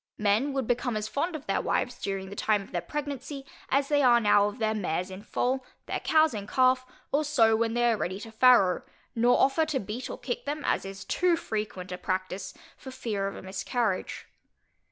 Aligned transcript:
Men 0.17 0.51
would 0.53 0.65
become 0.65 0.97
as 0.97 1.07
fond 1.07 1.35
of 1.35 1.45
their 1.45 1.61
wives, 1.61 2.01
during 2.01 2.31
the 2.31 2.35
time 2.35 2.63
of 2.63 2.71
their 2.71 2.81
pregnancy, 2.81 3.45
as 3.69 3.87
they 3.87 4.01
are 4.01 4.19
now 4.19 4.47
of 4.47 4.57
their 4.57 4.73
mares 4.73 5.11
in 5.11 5.21
foal, 5.21 5.63
their 5.85 5.99
cows 5.99 6.33
in 6.33 6.47
calf, 6.47 6.87
or 7.11 7.23
sows 7.23 7.59
when 7.59 7.75
they 7.75 7.87
are 7.91 7.97
ready 7.97 8.19
to 8.21 8.31
farrow; 8.31 8.81
nor 9.13 9.39
offer 9.39 9.63
to 9.67 9.79
beat 9.79 10.09
or 10.09 10.17
kick 10.17 10.45
them 10.45 10.63
(as 10.65 10.85
is 10.85 11.05
too 11.05 11.35
frequent 11.37 11.91
a 11.91 11.99
practice) 11.99 12.51
for 12.75 12.89
fear 12.89 13.27
of 13.27 13.35
a 13.35 13.43
miscarriage. 13.43 14.25